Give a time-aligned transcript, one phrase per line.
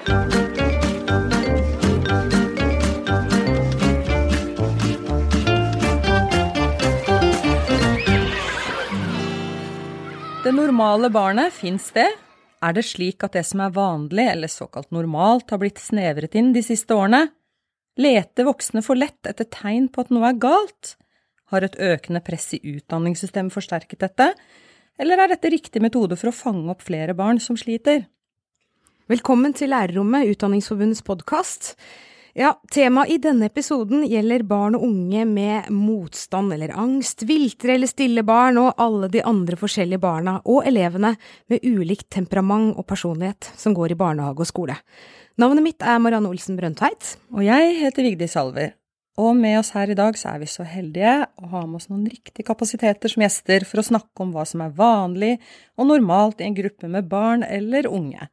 [0.00, 0.14] Det
[10.56, 12.08] normale barnet, fins det?
[12.64, 16.54] Er det slik at det som er vanlig, eller såkalt normalt, har blitt snevret inn
[16.56, 17.26] de siste årene?
[18.00, 20.94] Leter voksne for lett etter tegn på at noe er galt?
[21.52, 24.30] Har et økende press i utdanningssystemet forsterket dette?
[25.00, 28.06] Eller er dette riktig metode for å fange opp flere barn som sliter?
[29.10, 31.72] Velkommen til Lærerrommet, Utdanningsforbundets podkast.
[32.38, 37.90] Ja, temaet i denne episoden gjelder barn og unge med motstand eller angst, viltre eller
[37.90, 41.16] stille barn og alle de andre forskjellige barna og elevene
[41.50, 44.78] med ulikt temperament og personlighet som går i barnehage og skole.
[45.42, 47.16] Navnet mitt er Marianne Olsen Brøndtveit.
[47.34, 48.76] Og jeg heter Vigdis Salver.
[49.18, 51.90] Og med oss her i dag så er vi så heldige å ha med oss
[51.90, 55.40] noen riktige kapasiteter som gjester for å snakke om hva som er vanlig
[55.74, 58.30] og normalt i en gruppe med barn eller unge.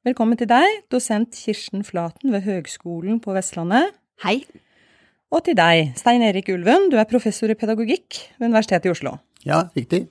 [0.00, 3.90] Velkommen til deg, dosent Kirsten Flaten ved Høgskolen på Vestlandet.
[4.24, 4.38] Hei.
[5.28, 9.12] Og til deg, Stein Erik Ulven, du er professor i pedagogikk ved Universitetet i Oslo.
[9.44, 10.06] Ja, riktig.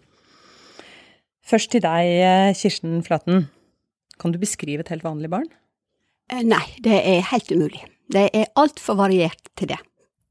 [1.41, 3.47] Først til deg, eh, Kirsten Flaten.
[4.21, 5.49] Kan du beskrive et helt vanlig barn?
[6.29, 7.81] Eh, nei, det er helt umulig.
[8.13, 9.79] Det er altfor variert til det.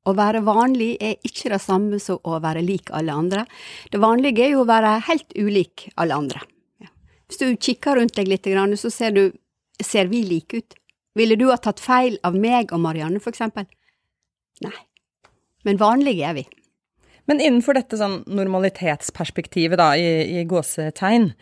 [0.06, 3.44] Å være vanlig er ikke det samme som å være lik alle andre.
[3.90, 6.46] Det vanlige er jo å være helt ulik alle andre.
[7.26, 8.46] Hvis du kikker rundt deg litt,
[8.78, 9.32] så ser du
[9.84, 10.76] ser vi like ut?
[11.18, 13.66] Ville du ha tatt feil av meg og Marianne, for eksempel?
[14.64, 14.76] Nei.
[15.66, 16.44] Men vanlige er vi.
[17.28, 21.32] Men innenfor dette sånn normalitetsperspektivet, da, i, i gåsetegn,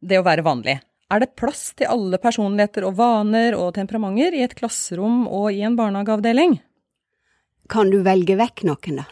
[0.00, 4.44] det å være vanlig, er det plass til alle personligheter og vaner og temperamenter i
[4.44, 6.58] et klasserom og i en barnehageavdeling?
[7.68, 9.06] Kan du velge vekk noen, da?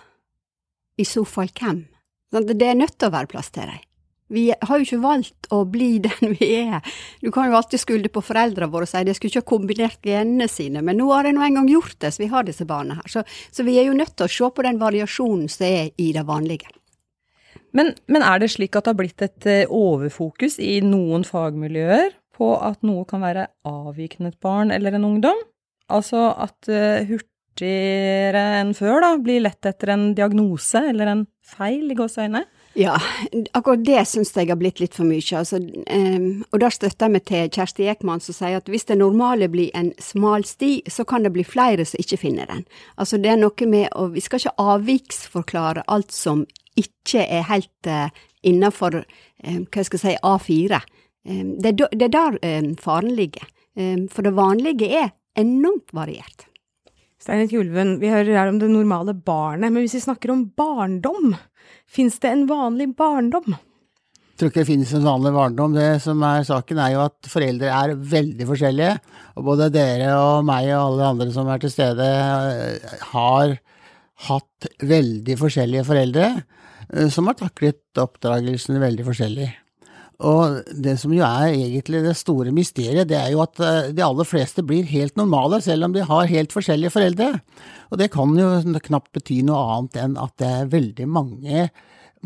[0.97, 1.85] I så fall hvem?
[2.33, 3.86] Sånn, det er nødt til å være plass til dem.
[4.33, 6.81] Vi har jo ikke valgt å bli den vi er.
[7.23, 10.07] Du kan jo alltid skylde på foreldrene våre og si de skulle ikke ha kombinert
[10.07, 12.99] genene sine, men nå har de nå engang gjort det, så vi har disse barna
[13.01, 13.13] her.
[13.13, 16.11] Så, så, vi er jo nødt til å se på den variasjonen som er i
[16.17, 16.73] det vanlige.
[17.77, 22.15] Men, men er det slik at det har blitt et eh, overfokus i noen fagmiljøer
[22.37, 25.39] på at noe kan være avvikende et barn eller en ungdom?
[25.93, 31.93] Altså at uh, hurtigere enn før da, blir lett etter en diagnose eller en feil
[31.93, 32.43] i gåseøyne?
[32.77, 33.01] Ja,
[33.53, 35.25] akkurat det syns jeg har blitt litt for mye.
[35.39, 38.99] Altså, um, og da støtter jeg meg til Kjersti Ekman som sier at hvis det
[39.01, 42.67] normale blir en smal sti, så kan det bli flere som ikke finner den.
[43.01, 46.45] Altså det er noe med å Vi skal ikke avviksforklare alt som
[46.77, 48.13] ikke er helt uh,
[48.45, 50.83] innafor um, hva skal si, A4.
[51.25, 53.49] Um, det, det, er der um, faren ligger.
[54.09, 56.47] for det vanlige er enormt variert.
[57.21, 61.35] Steinet Julven, vi hører her om det normale barnet, men hvis vi snakker om barndom,
[61.87, 63.57] Fins det en vanlig barndom?
[63.57, 65.77] Jeg tror ikke det finnes en vanlig barndom.
[65.77, 68.97] Det som er saken, er jo at foreldre er veldig forskjellige.
[69.39, 73.57] Og både dere og meg og alle andre som er til stede, eh, har
[74.27, 79.49] hatt veldig forskjellige foreldre eh, som har taklet oppdragelsen veldig forskjellig.
[80.25, 84.05] Og det som jo er egentlig det store mysteriet, det er jo at eh, de
[84.05, 87.35] aller fleste blir helt normale, selv om de har helt forskjellige foreldre.
[87.93, 91.67] Og det kan jo knapt bety noe annet enn at det er veldig mange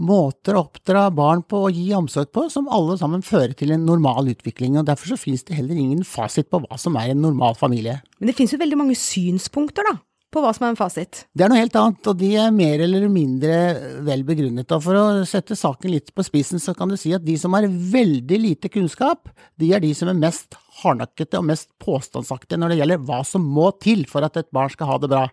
[0.01, 3.83] måter å oppdra barn på og gi omsorg på, som alle sammen fører til en
[3.89, 4.79] normal utvikling.
[4.79, 7.99] og Derfor så finnes det heller ingen fasit på hva som er en normal familie.
[8.21, 9.99] Men det finnes jo veldig mange synspunkter, da
[10.31, 11.25] på hva som er en fasit?
[11.35, 13.59] Det er noe helt annet, og de er mer eller mindre
[14.07, 14.71] vel begrunnet.
[14.77, 17.55] Og for å sette saken litt på spissen, så kan du si at de som
[17.57, 19.31] har veldig lite kunnskap,
[19.61, 23.45] de er de som er mest hardnakkete og mest påstandsaktige når det gjelder hva som
[23.45, 25.25] må til for at et barn skal ha det bra.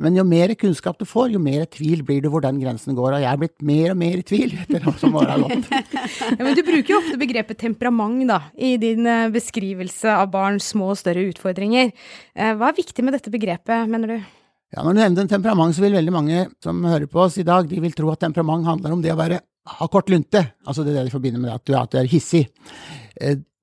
[0.00, 3.18] Men jo mer kunnskap du får, jo mer tvil blir du hvor den grensen går.
[3.18, 5.68] Og jeg er blitt mer og mer i tvil etter hva som har gått.
[6.38, 10.70] ja, men du bruker jo ofte begrepet temperament da, i din eh, beskrivelse av barns
[10.72, 11.92] små og større utfordringer.
[12.34, 14.32] Eh, hva er viktig med dette begrepet, mener du?
[14.74, 17.68] Ja, Når du nevner temperament, så vil veldig mange som hører på oss i dag,
[17.70, 19.38] de vil tro at temperament handler om det å være
[19.78, 20.42] ha kort lunte.
[20.66, 22.48] Altså det er det de forbinder med det, at du, er hissig.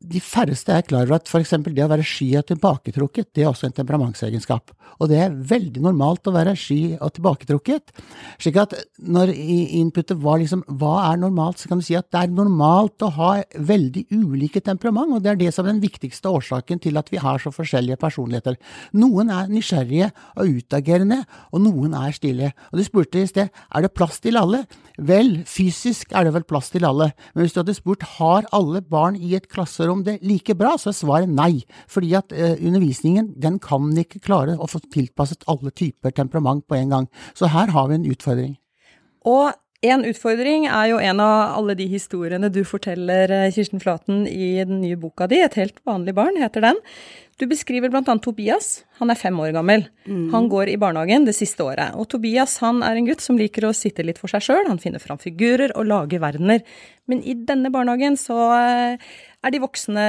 [0.02, 1.54] De færreste er klar over at f.eks.
[1.68, 4.74] det å være sky og tilbaketrukket, det er også en temperamentsegenskap.
[5.02, 7.94] Og det er veldig normalt å være sky og tilbaketrukket.
[8.42, 12.22] slik at når inputet var liksom hva er normalt, så kan du si at det
[12.22, 16.30] er normalt å ha veldig ulike temperament, og det er det som er den viktigste
[16.30, 18.58] årsaken til at vi har så forskjellige personligheter.
[18.94, 22.52] Noen er nysgjerrige og utagerende, og noen er stille.
[22.72, 24.66] Og du spurte i sted er det plass til alle.
[25.02, 28.84] Vel, fysisk er det vel plass til alle, men hvis du hadde spurt har alle
[28.86, 31.66] barn i et klasserom det like bra, så er svaret nei.
[31.92, 36.80] Fordi at eh, undervisningen den kan ikke klare å få tilpasset alle typer temperament på
[36.80, 37.10] en gang.
[37.36, 38.56] Så her har vi en utfordring.
[39.28, 39.52] Og
[39.82, 44.64] en utfordring er jo en av alle de historiene du forteller, eh, Kirsten Flaten, i
[44.64, 46.78] den nye boka di, 'Et helt vanlig barn', heter den.
[47.42, 48.84] Du beskriver annet Tobias.
[49.00, 49.88] Han er fem år gammel.
[50.30, 51.96] Han går i barnehagen det siste året.
[51.98, 54.68] Og Tobias han er en gutt som liker å sitte litt for seg sjøl.
[54.70, 56.62] Han finner fram figurer og lager verdener.
[57.10, 59.10] Men i denne barnehagen så eh,
[59.42, 60.06] er de voksne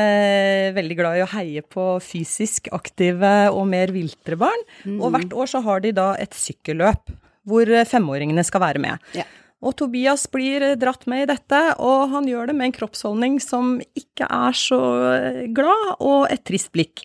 [0.77, 4.69] veldig glad i å heie på fysisk aktive og mer viltre barn.
[4.99, 7.17] Og hvert år så har de da et sykkelløp
[7.49, 9.13] hvor eh, femåringene skal være med.
[9.17, 9.25] Ja.
[9.63, 13.39] Og Tobias blir eh, dratt med i dette, og han gjør det med en kroppsholdning
[13.43, 14.81] som ikke er så
[15.13, 17.05] eh, glad, og et trist blikk.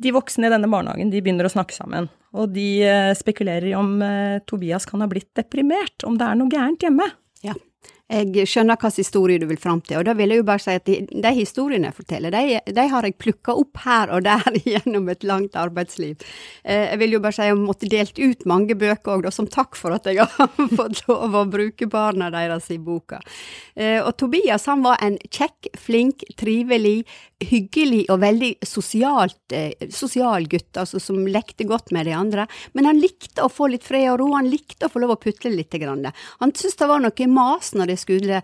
[0.00, 3.76] De voksne i denne barnehagen de begynner å snakke sammen, og de eh, spekulerer i
[3.76, 3.98] om
[4.48, 7.10] Tobias kan ha blitt deprimert, om det er noe gærent hjemme.
[8.10, 10.74] Jeg skjønner hvilken historie du vil fram til, og da vil jeg jo bare si
[10.74, 14.58] at de, de historiene jeg forteller, de, de har jeg plukka opp her og der
[14.72, 16.18] gjennom et langt arbeidsliv.
[16.64, 19.46] Eh, jeg vil jo bare si at jeg måtte delt ut mange bøker òg, som
[19.46, 23.20] takk for at jeg har fått lov å bruke barna deres i boka.
[23.78, 27.04] Eh, og Tobias han var en kjekk, flink, trivelig,
[27.40, 32.46] hyggelig og veldig sosialt, eh, sosial gutt, altså som lekte godt med de andre.
[32.74, 35.20] Men han likte å få litt fred og ro, han likte å få lov å
[35.20, 35.68] putle litt.
[35.70, 38.40] Han syntes det var noe mas når de skulle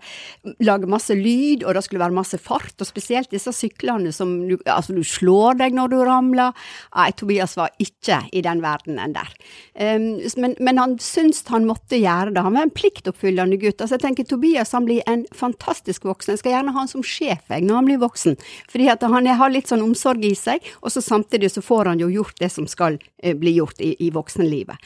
[0.63, 4.57] lage masse lyd, og det skulle være masse fart, og spesielt disse syklene som du,
[4.65, 6.55] altså du slår deg når du ramler.
[6.95, 9.33] Nei, Tobias var ikke i den verdenen der.
[9.77, 10.07] Um,
[10.41, 12.43] men, men han syntes han måtte gjøre det.
[12.45, 13.81] Han var en pliktoppfyllende gutt.
[13.81, 16.35] Altså jeg tenker Tobias han blir en fantastisk voksen.
[16.35, 18.37] Jeg skal gjerne ha han som sjef jeg, når han blir voksen.
[18.71, 22.01] Fordi at han har litt sånn omsorg i seg, og så samtidig så får han
[22.03, 24.77] jo gjort det som skal eh, bli gjort i, i voksenlivet.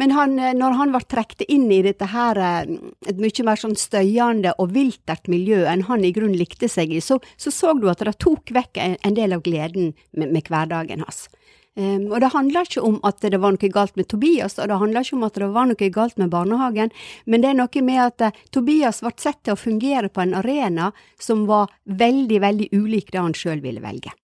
[0.00, 2.76] Men han, eh, når han ble trukket inn i dette her, eh,
[3.08, 7.00] et mye mer sånn støyende og viltert miljø enn han i grunnen likte seg i,
[7.00, 10.48] så så, så du at det tok vekk en, en del av gleden med, med
[10.48, 11.28] hverdagen hans.
[11.76, 14.78] Um, og det handler ikke om at det var noe galt med Tobias, og det
[14.78, 16.92] handler ikke om at det var noe galt med barnehagen,
[17.26, 20.36] men det er noe med at uh, Tobias ble sett til å fungere på en
[20.38, 24.14] arena som var veldig, veldig ulik det han sjøl ville velge.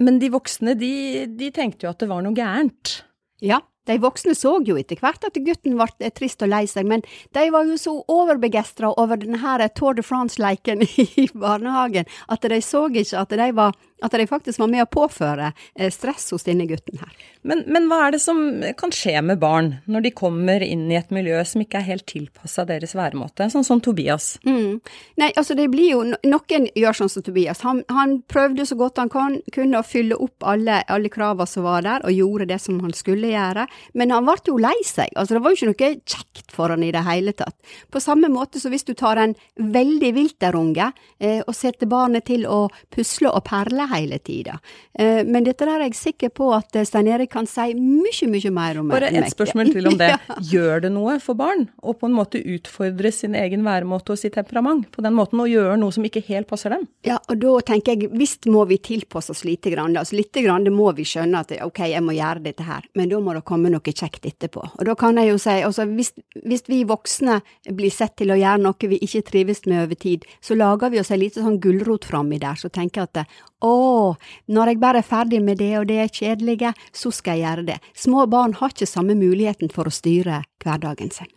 [0.00, 3.00] Men de voksne, de, de tenkte jo at det var noe gærent.
[3.44, 6.88] Ja, de voksne så jo etter hvert at gutten ble eh, trist og lei seg,
[6.88, 7.04] men
[7.36, 10.84] de var jo så overbegeistra over denne Tour de France-leiken
[11.22, 14.90] i barnehagen at de så ikke at de, var, at de faktisk var med å
[14.90, 17.12] påføre eh, stress hos denne gutten her.
[17.46, 18.40] Men, men hva er det som
[18.78, 22.06] kan skje med barn når de kommer inn i et miljø som ikke er helt
[22.10, 24.34] tilpassa deres væremåte, sånn som Tobias?
[24.46, 24.82] Mm.
[25.22, 27.62] Nei, altså det blir jo Noen gjør sånn som Tobias.
[27.66, 31.66] Han, han prøvde så godt han kan, kunne å fylle opp alle, alle kravene som
[31.66, 33.66] var der, og gjorde det som han skulle gjøre.
[33.96, 35.12] Men han ble jo lei seg.
[35.14, 37.56] Altså det var jo ikke noe kjekt for han i det hele tatt.
[37.92, 42.46] På samme måte som hvis du tar en veldig vilterunge eh, og setter barnet til
[42.50, 44.58] å pusle og perle hele tida.
[44.98, 48.28] Eh, men dette der er jeg sikker på at eh, Stein Erik kan si mye,
[48.30, 48.90] mye mer om.
[48.92, 50.12] Bare ett et spørsmål til om det.
[50.14, 50.38] Ja.
[50.52, 54.36] Gjør det noe for barn å på en måte utfordre sin egen væremåte og sitt
[54.36, 56.86] temperament på den måten, og gjøre noe som ikke helt passer dem?
[57.06, 59.96] Ja, og da tenker jeg, visst må vi tilpasse oss lite grann.
[59.96, 63.10] Altså lite grann det må vi skjønne at ok, jeg må gjøre dette her, men
[63.10, 64.62] da må det komme noe kjekt etterpå.
[64.76, 66.12] Og da kan jeg jo si, altså hvis,
[66.44, 67.40] hvis vi voksne
[67.76, 71.00] blir sett til å gjøre noe vi ikke trives med over tid, så lager vi
[71.00, 74.16] oss en liten sånn gulrot framme der, så tenker jeg at å,
[74.52, 77.66] når jeg bare er ferdig med det og det er kjedelige, så skal jeg gjøre
[77.70, 77.78] det.
[77.96, 81.30] Små barn har ikke samme muligheten for å styre hverdagen sin.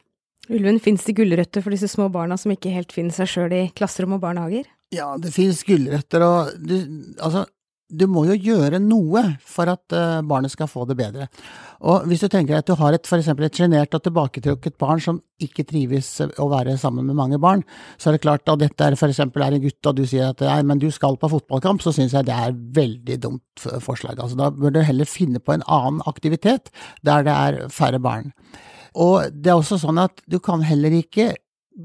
[0.49, 3.63] Ulven, fins det gulrøtter for disse små barna som ikke helt finner seg sjøl i
[3.77, 4.65] klasserom og barnehager?
[4.95, 6.75] Ja, det finnes gulrøtter, og du,
[7.21, 7.45] altså,
[7.89, 11.27] du må jo gjøre noe for at eh, barnet skal få det bedre.
[11.89, 15.21] Og hvis du tenker at du har et, for et sjenert og tilbaketrukket barn som
[15.41, 17.63] ikke trives å være sammen med mange barn,
[17.97, 20.43] så er det klart at dette er eksempel er en gutt, og du sier at
[20.45, 24.19] nei, men du skal på fotballkamp, så syns jeg det er veldig dumt forslag.
[24.19, 26.73] Altså, da bør du heller finne på en annen aktivitet
[27.07, 28.33] der det er færre barn.
[28.99, 31.31] Og det er også sånn at du kan heller ikke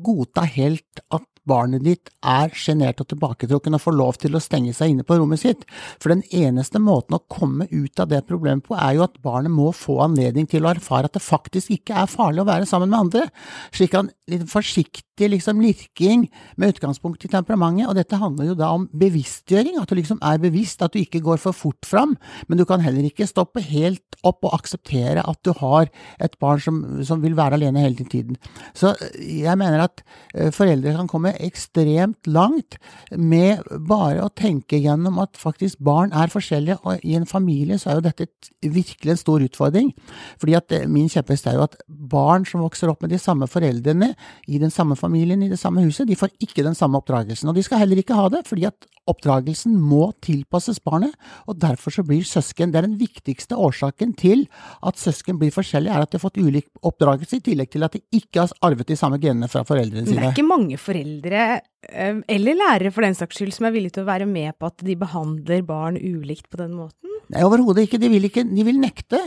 [0.04, 4.74] godta helt at barnet ditt er sjenert og tilbaketrukken og får lov til å stenge
[4.76, 5.64] seg inne på rommet sitt.
[6.02, 9.52] For den eneste måten å komme ut av det problemet på, er jo at barnet
[9.52, 12.92] må få anledning til å erfare at det faktisk ikke er farlig å være sammen
[12.92, 13.26] med andre.
[13.74, 16.24] Slik en litt forsiktig liksom lirking
[16.56, 20.40] med utgangspunkt i temperamentet, og dette handler jo da om bevisstgjøring, at du liksom er
[20.42, 22.16] bevisst, at du ikke går for fort fram,
[22.48, 25.90] men du kan heller ikke stoppe helt opp og akseptere at du har
[26.22, 28.38] et barn som, som vil være alene hele tiden.
[28.76, 30.02] Så jeg mener at
[30.34, 32.78] eh, foreldre kan komme ekstremt langt
[33.10, 37.92] med bare å tenke gjennom at faktisk barn er forskjellige, og i en familie så
[37.92, 38.28] er jo dette
[38.62, 39.92] virkelig en stor utfordring.
[40.40, 43.48] Fordi at eh, min kjepphest er jo at barn som vokser opp med de samme
[43.50, 44.12] foreldrene,
[44.48, 47.48] i den samme familien, i det samme huset, de får ikke den samme oppdragelsen.
[47.50, 51.12] Og de skal heller ikke ha det, fordi at oppdragelsen må tilpasses barnet,
[51.48, 54.46] og derfor så blir søsken Det er den viktigste årsaken til
[54.84, 57.92] at søsken blir forskjellige, er at de har fått ulik oppdragelse, i tillegg til at
[57.92, 60.16] de ikke har arvet de samme genene fra foreldrene sine.
[60.16, 63.74] Men det er ikke mange foreldre, eh, eller lærere for den saks skyld, som er
[63.74, 67.14] villige til å være med på at de behandler barn ulikt på den måten?
[67.32, 68.00] Nei, overhodet ikke.
[68.02, 69.20] De vil ikke, de vil nekte.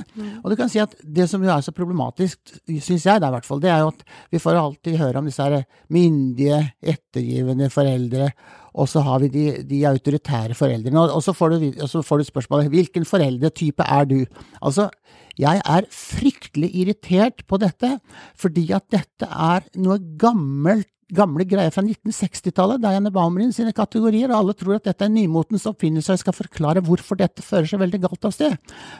[0.44, 2.38] Og du kan si at det som jo er så problematisk,
[2.68, 5.30] syns jeg er i hvert fall, det er jo at vi får alltid høre om
[5.30, 6.62] disse her myndige,
[6.94, 8.30] ettergivende foreldre,
[8.78, 11.00] og så har vi de, de autoritære foreldrene.
[11.02, 14.20] Og, og, så får du, og så får du spørsmålet hvilken foreldretype er du?
[14.62, 14.92] Altså,
[15.38, 17.96] jeg er fryktelig irritert på dette,
[18.38, 24.42] fordi at dette er noe gammelt gamle greier fra 1960-tallet, Diana Baumrin sine kategorier, og
[24.42, 27.80] alle tror at dette er nymotens oppfinnelse, og jeg skal forklare hvorfor dette fører seg
[27.80, 28.56] veldig galt av sted.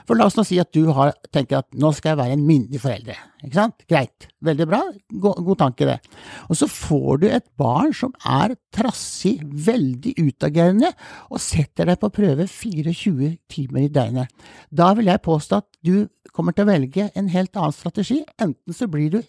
[0.08, 2.46] For la oss nå si at du har, tenker at nå skal jeg være en
[2.48, 3.84] myndig foreldre, ikke sant?
[3.90, 4.80] Greit, veldig bra,
[5.26, 5.98] god, god tanke det.
[6.48, 10.94] Og så får du et barn som er trassig, veldig utagerende,
[11.28, 14.32] og setter deg på prøve 24 timer i døgnet.
[14.72, 18.76] Da vil jeg påstå at du kommer til å velge en helt annen strategi, enten
[18.76, 19.20] så blir du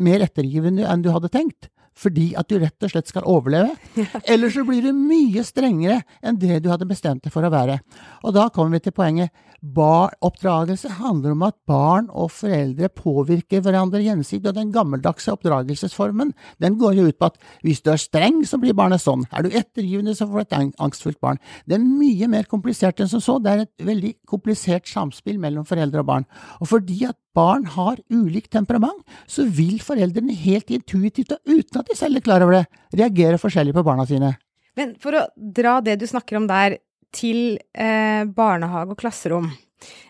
[0.00, 3.74] mer ettergivende enn du hadde tenkt, fordi at du rett og slett skal overleve,
[4.32, 7.78] eller så blir du mye strengere enn det du hadde bestemt deg for å være.
[8.24, 9.34] Og da kommer vi til poenget.
[9.64, 16.34] Bar oppdragelse handler om at barn og foreldre påvirker hverandre gjensidig, og den gammeldagse oppdragelsesformen
[16.60, 19.24] den går jo ut på at hvis du er streng, så blir barnet sånn.
[19.32, 21.40] Er du ettergivende, så får du et angstfullt barn.
[21.64, 23.38] Det er mye mer komplisert enn som så.
[23.40, 26.28] Det er et veldig komplisert samspill mellom foreldre og barn.
[26.60, 31.90] Og fordi at barn har ulikt temperament, så vil foreldrene helt intuitivt, og uten at
[31.90, 32.64] de selv er klar over det,
[32.94, 34.34] reagere forskjellig på barna sine.
[34.78, 36.78] Men for å dra det du snakker om der
[37.14, 39.52] til eh, barnehage og klasserom.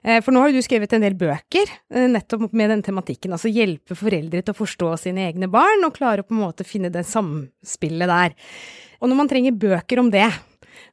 [0.04, 3.34] Eh, for nå har jo du skrevet en del bøker eh, nettopp med den tematikken,
[3.34, 6.66] altså hjelpe foreldre til å forstå sine egne barn og klare å på en måte
[6.68, 8.36] finne det samspillet der.
[9.00, 10.26] Og når man trenger bøker om det,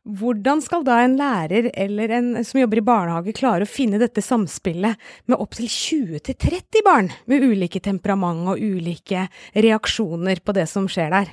[0.02, 4.24] hvordan skal da en lærer eller en som jobber i barnehage klare å finne dette
[4.26, 4.98] samspillet
[5.30, 11.32] med opptil 20-30 barn med ulike temperament og ulike reaksjoner på det som skjer der?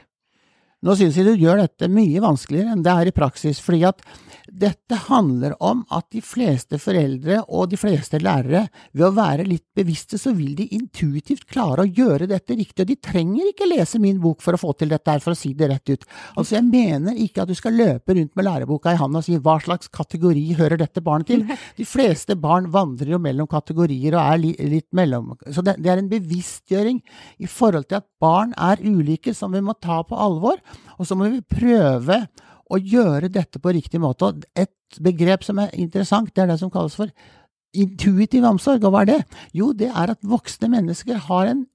[0.84, 4.04] Nå syns jeg du gjør dette mye vanskeligere enn det er i praksis, fordi at
[4.48, 9.66] dette handler om at de fleste foreldre og de fleste lærere, ved å være litt
[9.76, 14.00] bevisste, så vil de intuitivt klare å gjøre dette riktig, og de trenger ikke lese
[14.02, 16.06] min bok for å få til dette her, for å si det rett ut.
[16.34, 19.36] Altså, jeg mener ikke at du skal løpe rundt med læreboka i handa og si
[19.36, 21.44] hva slags kategori hører dette barnet til.
[21.76, 25.34] De fleste barn vandrer jo mellom kategorier og er litt mellom…
[25.52, 27.00] Så det, det er en bevisstgjøring
[27.44, 30.60] i forhold til at barn er ulike, som vi må ta på alvor,
[30.98, 32.24] og så må vi prøve
[32.68, 34.34] å gjøre dette på riktig måte.
[34.56, 37.12] Et begrep som er interessant, det er det som kalles for
[37.76, 38.84] intuitiv omsorg.
[38.84, 39.18] Og hva er det?
[39.56, 41.66] Jo, det er at voksne mennesker har en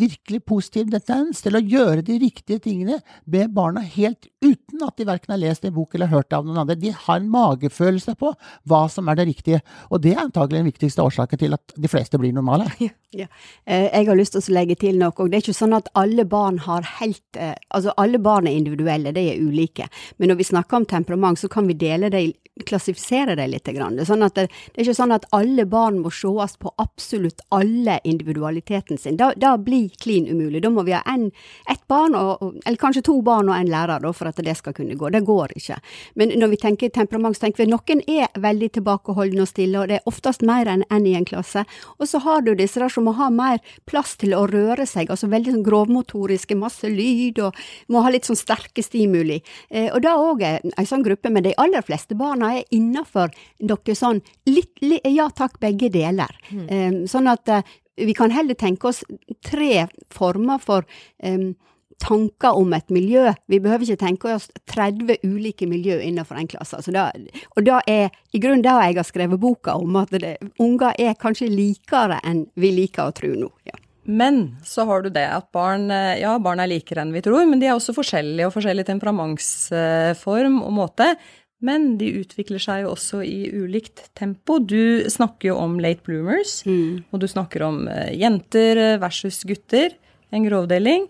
[0.00, 4.30] virkelig positiv tendens til å gjøre de riktige tingene med barna helt
[4.70, 6.78] uten at de verken har lest en bok eller hørt det av noen andre.
[6.78, 8.32] De har en magefølelse på
[8.68, 9.60] hva som er det riktige,
[9.90, 12.70] og det er antagelig den viktigste årsaken til at de fleste blir normale.
[12.80, 13.26] Ja, ja.
[13.66, 15.88] Eh, jeg har lyst til å legge til noe, og det er ikke sånn at
[15.98, 20.38] alle barn har helt eh, Altså, alle barn er individuelle, de er ulike, men når
[20.40, 22.22] vi snakker om temperament, så kan vi dele det
[22.66, 23.68] klassifisere det litt.
[24.06, 27.98] Sånn at det, det, er ikke sånn at alle barn må sees på absolutt alle
[28.04, 29.18] individualiteten sin.
[29.20, 30.62] Da, da blir klin umulig.
[30.64, 31.28] Da må vi ha en,
[31.70, 34.76] ett barn, og, eller kanskje to barn og en lærer, da, for at det skal
[34.76, 35.10] kunne gå.
[35.10, 35.78] Det går ikke.
[36.20, 39.90] Men når vi tenker temperament, så tenker vi noen er veldig tilbakeholdne og stille, og
[39.90, 41.64] det er oftest mer enn én i en klasse.
[41.98, 45.10] Og så har du disse der som må ha mer plass til å røre seg,
[45.10, 47.58] altså veldig sånn grovmotoriske, masse lyd, og
[47.92, 49.40] må ha litt sånn sterke stimuli.
[49.70, 53.32] Eh, og da òg er ei sånn gruppe, men de aller fleste barna er innafor
[53.66, 56.36] noe sånn litt, litt, ja takk, begge deler.
[56.50, 56.66] Mm.
[56.68, 57.64] Eh, sånn at eh,
[58.00, 59.02] vi kan heller tenke oss
[59.44, 60.86] tre former for
[61.22, 61.52] um,
[62.00, 63.28] tanker om et miljø.
[63.50, 66.78] Vi behøver ikke tenke oss 30 ulike miljø innenfor en klasse.
[66.78, 67.08] Altså da,
[67.56, 71.18] og da er i grunnen det jeg har skrevet boka om, at det, unger er
[71.20, 73.50] kanskje likere enn vi liker å tro nå.
[73.68, 73.76] Ja.
[74.10, 77.44] Men så har du det at barn eh, ja, barn er likere enn vi tror,
[77.46, 81.12] men de er også forskjellige og forskjellig temperamentsform og måte.
[81.60, 84.56] Men de utvikler seg jo også i ulikt tempo.
[84.64, 87.12] Du snakker jo om late bloomers, mm.
[87.12, 89.92] og du snakker om eh, jenter versus gutter.
[90.32, 91.04] En grovdeling.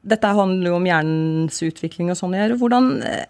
[0.00, 2.36] Dette handler jo om hjernens utvikling og sånn.
[2.56, 3.26] Hvordan, eh,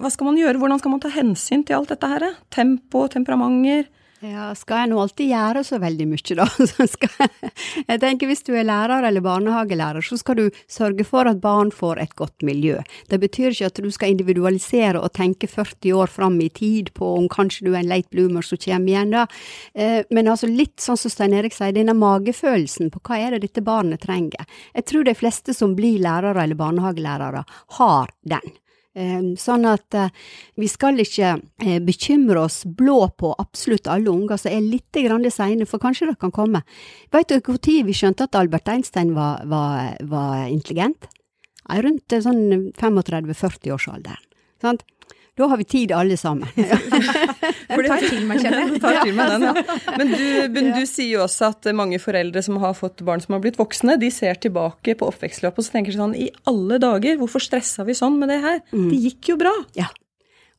[0.00, 0.60] hva skal man gjøre?
[0.60, 2.34] Hvordan skal man ta hensyn til alt dette her?
[2.50, 3.88] Tempo, temperamenter.
[4.26, 6.46] Ja, skal jeg nå alltid gjøre så veldig mye, da?
[7.90, 11.70] jeg tenker hvis du er lærer eller barnehagelærer, så skal du sørge for at barn
[11.74, 12.80] får et godt miljø.
[13.12, 17.12] Det betyr ikke at du skal individualisere og tenke 40 år fram i tid på
[17.20, 19.26] om kanskje du er en late bloomer som kommer igjen, da.
[19.78, 23.44] Eh, men altså litt sånn som Stein Erik sier, denne magefølelsen på hva er det
[23.46, 24.48] dette barnet trenger.
[24.74, 27.46] Jeg tror de fleste som blir lærere eller barnehagelærere,
[27.78, 28.56] har den.
[28.96, 30.12] Ehm, sånn at eh,
[30.56, 35.66] vi skal ikke eh, bekymre oss blå på absolutt alle unger som er litt seine,
[35.68, 36.62] for kanskje det kan komme.
[37.12, 41.10] Vet du når vi skjønte at Albert Einstein var, var, var intelligent?
[41.68, 44.22] Rundt eh, sånn 35-40-årsalderen.
[45.36, 46.48] Da har vi tid alle sammen.
[46.56, 46.78] Ja.
[47.68, 48.78] Jeg tar til meg, kjenner jeg.
[48.82, 49.74] Tar til meg den, ja.
[49.98, 50.24] Men du,
[50.54, 53.58] men du sier jo også at mange foreldre som har fått barn som har blitt
[53.60, 57.84] voksne, de ser tilbake på oppvekstløpet og så tenker sånn I alle dager, hvorfor stressa
[57.86, 58.62] vi sånn med det her?
[58.72, 59.52] Det gikk jo bra.
[59.78, 59.90] Ja.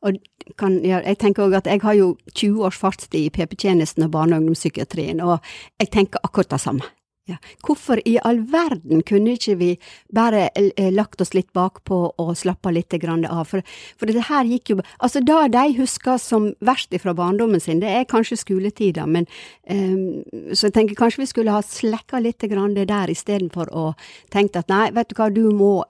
[0.06, 0.20] Og
[0.60, 4.12] kan, ja, jeg tenker også at jeg har jo 20 års fartstid i PP-tjenesten og
[4.14, 5.42] barne- og ungdomspsykiatrien, og
[5.82, 6.86] jeg tenker akkurat det samme.
[7.28, 7.36] Ja.
[7.66, 9.70] Hvorfor i all verden kunne ikke vi
[10.14, 13.42] bare eh, lagt oss litt bakpå og slappa litt av?
[13.50, 13.60] For,
[14.00, 17.90] for det her gikk jo Altså, da de husker som verst fra barndommen sin, det
[17.92, 19.26] er kanskje skoletida, men
[19.68, 23.84] um, Så jeg tenker kanskje vi skulle ha slekka litt det der istedenfor å
[24.32, 25.84] tenke at nei, vet du hva, du må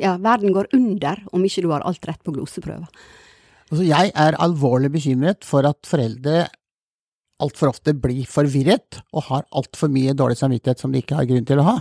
[0.00, 2.88] Ja, verden går under om ikke du har alt rett på gloseprøva.
[3.70, 6.48] Altså, jeg er alvorlig bekymret for at foreldre
[7.44, 11.46] altfor ofte blir forvirret og har altfor mye dårlig samvittighet som de ikke har grunn
[11.48, 11.76] til å ha.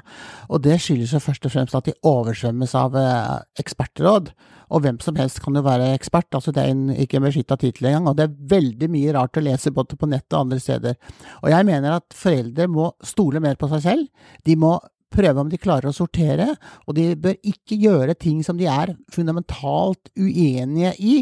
[0.50, 4.32] Og det skyldes jo først og fremst at de oversvømmes av eh, ekspertråd.
[4.70, 7.58] Og hvem som helst kan jo være ekspert, altså det er en, ikke en beskytta
[7.58, 8.12] tittel engang.
[8.12, 11.00] Og det er veldig mye rart å lese både på nettet og andre steder.
[11.42, 14.30] Og jeg mener at foreldre må stole mer på seg selv.
[14.46, 14.76] De må
[15.14, 16.52] prøve om de klarer å sortere,
[16.88, 21.16] og de bør ikke gjøre ting som de er fundamentalt uenige i.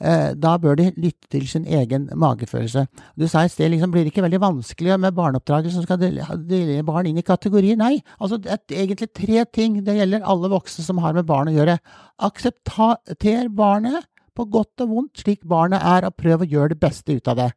[0.00, 2.86] Eh, da bør de lytte til sin egen magefølelse.
[3.20, 6.82] Du sa i sted liksom, blir det ikke veldig vanskelig med barneoppdragelse som skal dele
[6.86, 7.78] barn inn i kategorier?
[7.80, 9.82] Nei, altså det er egentlig tre ting.
[9.84, 11.78] Det gjelder alle voksne som har med barn å gjøre.
[12.24, 17.14] Aksepter barnet på godt og vondt slik barnet er, og prøv å gjøre det beste
[17.14, 17.50] ut av det.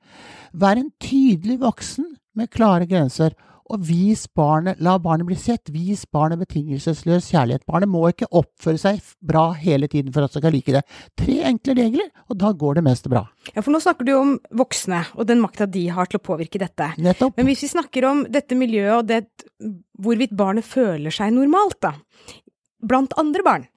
[0.53, 3.33] Vær en tydelig voksen med klare grenser,
[3.73, 7.65] og vis barnet, la barnet bli sett, vis barnet betingelsesløs kjærlighet.
[7.67, 10.83] Barnet må ikke oppføre seg bra hele tiden for at de skal like det.
[11.19, 13.25] Tre enkle regler, og da går det mest bra.
[13.51, 14.33] Ja, for nå snakker du om
[14.63, 16.93] voksne, og den makta de har til å påvirke dette.
[17.03, 17.35] Nettopp.
[17.37, 19.21] Men hvis vi snakker om dette miljøet, og det,
[19.99, 21.93] hvorvidt barnet føler seg normalt, da,
[22.87, 23.69] blant andre barn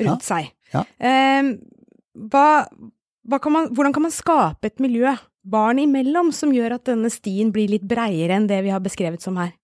[0.00, 0.84] rundt Ja, seg, ja.
[1.00, 1.54] Eh,
[2.32, 2.46] hva,
[3.26, 5.12] hva kan man, hvordan kan man skape et miljø
[5.50, 9.22] barn imellom som gjør at denne stien blir litt breiere enn det vi har beskrevet
[9.24, 9.54] som her?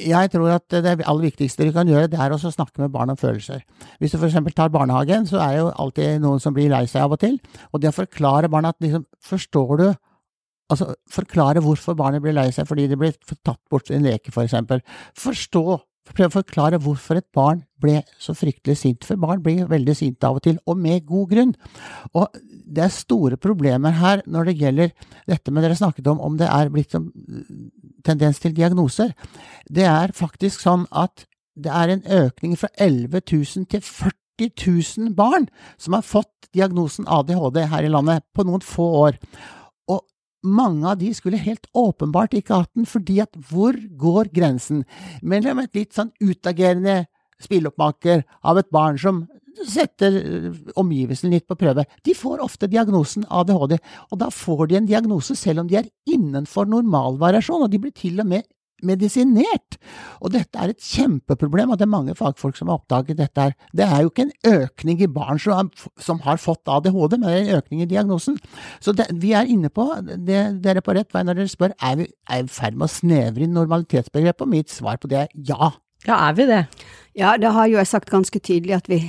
[0.00, 3.12] Jeg tror at det aller viktigste du kan gjøre, det er å snakke med barn
[3.12, 3.60] om følelser.
[4.00, 7.04] Hvis du eksempel tar barnehagen, så er det jo alltid noen som blir lei seg
[7.04, 7.36] av og til.
[7.74, 9.88] Og det å forklare barna at liksom, forstår du
[10.70, 14.46] Altså, forklare hvorfor barnet blir lei seg fordi det blir tatt bort en leke, for
[14.46, 14.78] eksempel.
[15.18, 15.64] Forstå,
[16.14, 20.28] prøv å forklare hvorfor et barn ble så fryktelig sint, for barn blir veldig sinte
[20.28, 21.54] av og til, og med god grunn.
[22.14, 22.40] Og
[22.70, 24.92] det er store problemer her når det gjelder
[25.28, 27.10] dette med dere snakket om om det er blitt som
[28.06, 29.14] tendens til diagnoser.
[29.68, 31.26] Det er faktisk sånn at
[31.60, 37.08] det er en økning fra 11 000 til 40 000 barn som har fått diagnosen
[37.08, 39.18] ADHD her i landet på noen få år.
[39.90, 40.00] Og
[40.46, 44.84] mange av de skulle helt åpenbart ikke hatt den, fordi at hvor går grensen
[45.22, 47.04] mellom et litt sånn utagerende
[47.42, 49.24] spilleoppmaker av et barn som
[49.66, 50.14] setter
[50.78, 51.84] omgivelsene litt på prøve.
[52.06, 53.76] De får ofte diagnosen ADHD,
[54.10, 57.94] og da får de en diagnose selv om de er innenfor normalvariasjon, og de blir
[57.96, 58.46] til og med
[58.86, 59.76] medisinert.
[60.20, 63.56] Og dette er et kjempeproblem, og det er mange fagfolk som har oppdaget dette her.
[63.76, 65.68] Det er jo ikke en økning i barn som,
[66.00, 68.38] som har fått ADHD, men en økning i diagnosen.
[68.80, 71.76] Så det, vi er inne på det dere er på rett vei når dere spør
[71.76, 75.74] er vi i ferd med å snevre inn normalitetsbegrepet, mitt svar på det er ja.
[76.06, 76.64] Ja, er vi det?
[77.18, 79.00] Ja, det har jo jeg sagt ganske tydelig at vi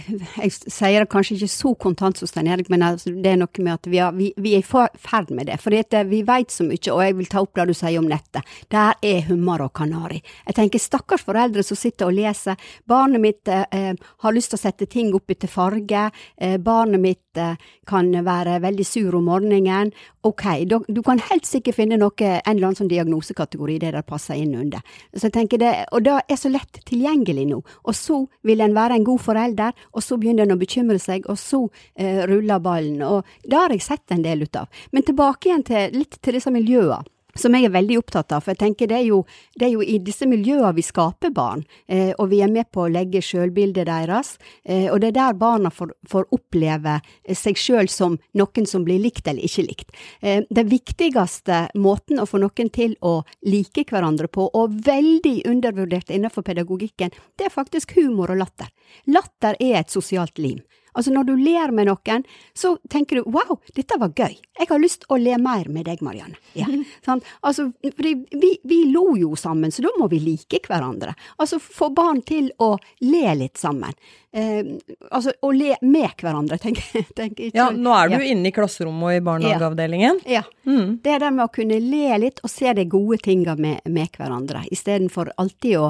[0.41, 3.61] Jeg sier det kanskje ikke så kontant som Stein Erik, men altså, det er noe
[3.61, 5.59] med at vi, har, vi, vi er i ferd med det.
[5.61, 5.69] For
[6.09, 8.47] vi vet så mye, og jeg vil ta opp det du sier om nettet.
[8.73, 10.21] Der er hummer og kanari.
[10.47, 12.57] Jeg tenker stakkars foreldre som sitter og leser.
[12.89, 16.07] Barnet mitt eh, har lyst til å sette ting opp etter farge.
[16.41, 17.53] Eh, barnet mitt eh,
[17.87, 19.93] kan være veldig sur om morgenen.
[20.25, 24.05] Ok, du, du kan helt sikkert finne noe, en eller annen sånn diagnosekategori det der
[24.05, 24.81] passer inn under.
[25.13, 27.61] Så jeg tenker det, Og det er så lett tilgjengelig nå.
[27.85, 31.25] Og så vil en være en god forelder, og så begynner en å bekymre seg,
[31.31, 31.63] og så
[31.95, 33.01] eh, ruller ballen.
[33.05, 34.69] Og det har jeg sett en del ut av.
[34.91, 37.03] Men tilbake igjen til, litt til disse miljøene.
[37.37, 39.21] Som jeg er veldig opptatt av, for jeg tenker det er jo,
[39.55, 42.85] det er jo i disse miljøene vi skaper barn, eh, og vi er med på
[42.85, 46.97] å legge sjølbildet deres, eh, og det er der barna får, får oppleve
[47.37, 49.95] seg sjøl som noen som blir likt eller ikke likt.
[50.21, 56.11] Eh, den viktigste måten å få noen til å like hverandre på, og veldig undervurdert
[56.11, 58.69] innenfor pedagogikken, det er faktisk humor og latter.
[59.07, 60.59] Latter er et sosialt lim.
[60.93, 64.81] Altså når du ler med noen, så tenker du wow, dette var gøy, jeg har
[64.81, 66.37] lyst å le mer med deg, Marianne.
[66.57, 66.67] Ja,
[67.05, 67.23] sånn.
[67.47, 68.15] Altså, vi,
[68.63, 71.15] vi lo jo sammen, så da må vi like hverandre.
[71.41, 72.75] Altså få barn til å
[73.07, 73.95] le litt sammen.
[74.33, 74.63] Eh,
[75.11, 77.51] altså å le med hverandre, tenker jeg.
[77.57, 78.25] Ja, nå er du ja.
[78.31, 80.21] inne i klasserommet og i barnehageavdelingen.
[80.29, 80.43] Ja.
[80.67, 80.99] Mm.
[81.03, 84.13] Det er det med å kunne le litt og se de gode tinga med, med
[84.15, 85.89] hverandre, istedenfor alltid å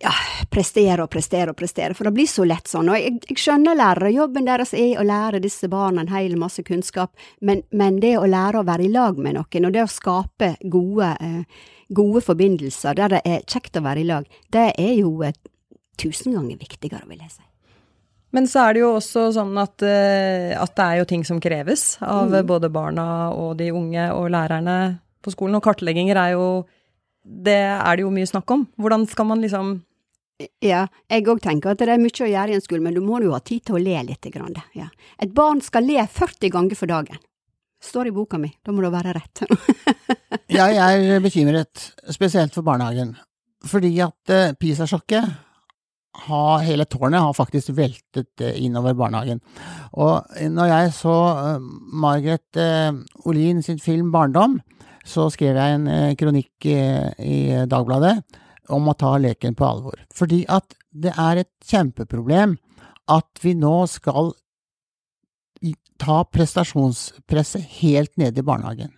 [0.00, 0.12] ja,
[0.52, 2.90] prestere og prestere og prestere, for det blir så lett sånn.
[2.92, 6.64] Og jeg, jeg skjønner lærere, jobben deres er å lære disse barna en hel masse
[6.66, 9.90] kunnskap, men, men, det å lære å være i lag med noen, og det å
[9.90, 14.94] skape gode, eh, gode forbindelser der det er kjekt å være i lag, det er
[15.00, 15.36] jo eh,
[16.00, 17.44] tusen ganger viktigere, vil jeg si.
[18.36, 21.40] Men så er det jo også sånn at, eh, at det er jo ting som
[21.40, 22.42] kreves av mm.
[22.48, 24.78] både barna og de unge og lærerne
[25.24, 26.48] på skolen, og kartlegginger er jo
[27.26, 28.66] det er det jo mye snakk om.
[28.78, 29.76] Hvordan skal man liksom
[30.60, 33.00] ja, jeg òg tenker at det er mye å gjøre i en skole, men du
[33.04, 34.28] må jo ha tid til å le litt.
[34.76, 34.90] Ja.
[35.22, 37.22] Et barn skal le 40 ganger for dagen.
[37.82, 39.42] Står i boka mi, da må det være rett.
[40.58, 43.14] jeg er bekymret, spesielt for barnehagen.
[43.66, 45.34] Fordi at uh, PISA-sjokket
[46.26, 49.40] har, hele tårnet har faktisk veltet uh, innover barnehagen.
[49.96, 52.60] Og når jeg så uh, Margaret
[53.24, 54.60] Olin sin film Barndom,
[55.06, 57.38] så skrev jeg en eh, kronikk i
[57.70, 58.18] Dagbladet
[58.74, 60.00] om å ta leken på alvor.
[60.14, 62.56] Fordi at det er et kjempeproblem
[63.14, 64.32] at vi nå skal
[66.00, 68.92] ta prestasjonspresset helt ned i barnehagen.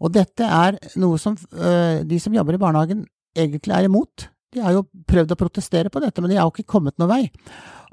[0.00, 3.04] Og dette er noe som øh, de som jobber i barnehagen
[3.36, 4.28] egentlig er imot.
[4.54, 7.12] De har jo prøvd å protestere på dette, men de har jo ikke kommet noen
[7.12, 7.22] vei.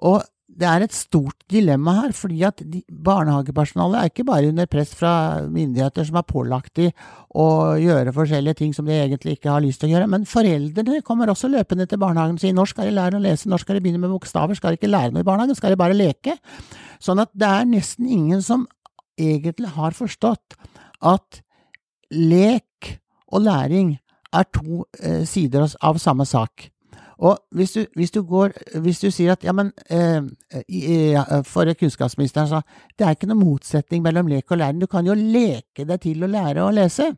[0.06, 0.22] Og
[0.54, 2.62] det er et stort dilemma her, fordi at
[3.06, 5.14] barnehagepersonalet er ikke bare under press fra
[5.50, 6.90] myndigheter som er pålagt de
[7.34, 7.48] å
[7.82, 11.32] gjøre forskjellige ting som de egentlig ikke har lyst til å gjøre, men foreldrene kommer
[11.34, 13.86] også løpende til barnehagen og sier når skal de lære å lese, når skal de
[13.86, 16.38] begynne med bokstaver, skal de ikke lære noe i barnehagen, skal de bare leke?
[17.04, 18.68] Sånn at det er nesten ingen som
[19.20, 20.58] egentlig har forstått
[21.04, 21.42] at
[22.14, 22.94] lek
[23.34, 23.96] og læring
[24.34, 26.70] er to eh, sider av samme sak.
[27.18, 30.22] Og hvis du, hvis du, går, hvis du sier at ja, men eh,
[31.46, 32.62] For kunnskapsministeren sa
[32.98, 34.82] det er ikke noe motsetning mellom lek og læring.
[34.82, 37.12] Du kan jo leke deg til å lære å lese.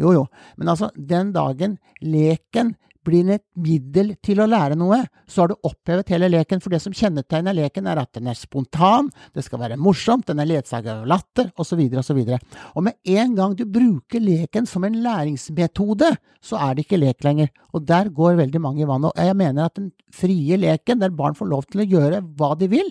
[0.00, 0.24] Jo, jo.
[0.58, 2.74] Men altså, den dagen leken
[3.04, 6.62] blir et middel til å lære noe, så har du opphevet hele leken.
[6.62, 10.42] For det som kjennetegner leken, er at den er spontan, det skal være morsomt, den
[10.42, 12.20] er ledsaget av latter, osv., osv.
[12.24, 16.14] Og, og med en gang du bruker leken som en læringsmetode,
[16.44, 17.52] så er det ikke lek lenger.
[17.74, 19.12] Og der går veldig mange i vannet.
[19.12, 22.54] Og jeg mener at den frie leken, der barn får lov til å gjøre hva
[22.58, 22.90] de vil,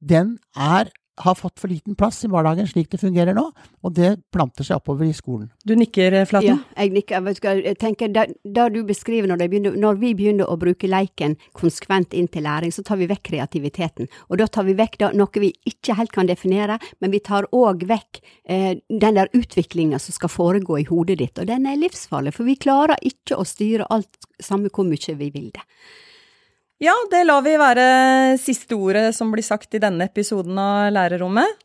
[0.00, 4.16] den er har fått for liten plass i hverdagen slik det fungerer nå, og det
[4.34, 5.48] planter seg oppover i skolen.
[5.64, 6.58] Du nikker, eh, Flaten?
[6.58, 7.28] Ja, jeg nikker.
[7.62, 12.14] Jeg tenker, da, da du beskriver når, begynner, når, vi begynner å bruke leiken konsekvent
[12.14, 14.10] inn til læring, så tar vi vekk kreativiteten.
[14.28, 17.46] Og da tar vi vekk da, noe vi ikke helt kan definere, men vi tar
[17.54, 21.78] òg vekk eh, den der utviklinga som skal foregå i hodet ditt, og den er
[21.78, 24.10] livsfarlig, for vi klarer ikke å styre alt,
[24.42, 25.62] samme hvor mye vi vil det.
[26.82, 27.84] Ja, det lar vi være
[28.40, 31.60] siste ordet som blir sagt i denne episoden av Lærerrommet.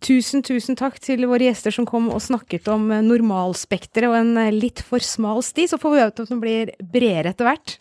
[0.00, 4.82] Tusen, tusen takk til våre gjester som kom og snakket om normalspekteret og en litt
[4.84, 5.66] for smal sti.
[5.68, 7.76] Så får vi håpe at den blir bredere etter hvert.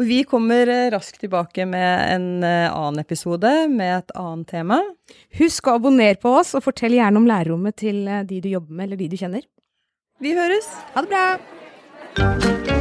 [0.00, 4.80] Og vi kommer raskt tilbake med en eh, annen episode med et annet tema.
[5.36, 8.80] Husk å abonnere på oss, og fortell gjerne om lærerrommet til eh, de du jobber
[8.80, 9.44] med eller de du kjenner.
[10.24, 10.72] Vi høres.
[10.96, 12.79] Ha det bra.